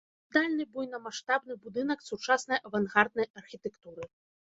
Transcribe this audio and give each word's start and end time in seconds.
Манументальны 0.05 0.65
буйнамаштабны 0.77 1.53
будынак 1.67 1.99
сучаснай 2.09 2.59
авангарднай 2.71 3.27
архітэктуры. 3.45 4.03